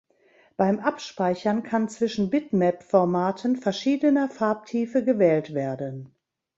[0.57, 6.15] Beim Abspeichern kann zwischen Bitmap-Formaten verschiedener Farbtiefe gewählt werden.